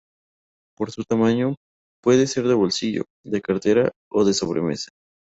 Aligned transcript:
Por 0.75 0.89
su 0.89 1.03
tamaño, 1.03 1.53
puede 2.01 2.25
ser 2.25 2.45
de 2.47 2.55
bolsillo, 2.55 3.03
de 3.23 3.39
cartera, 3.43 3.91
o 4.11 4.25
de 4.25 4.33
sobremesa. 4.33 4.89